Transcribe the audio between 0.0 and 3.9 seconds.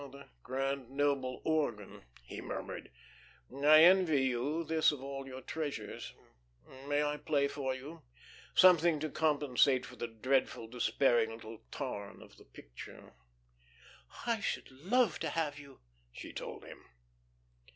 "Oh, the grand, noble organ," he murmured. "I